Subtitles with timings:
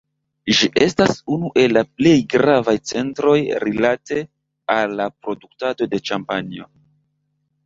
[0.59, 4.19] Ĝi estas unu el la plej gravaj centroj rilate
[4.79, 6.69] al la produktado de ĉampanjo.